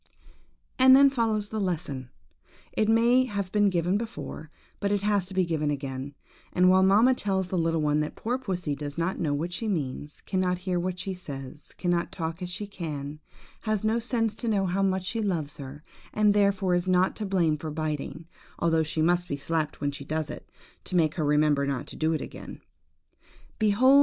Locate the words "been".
3.51-3.69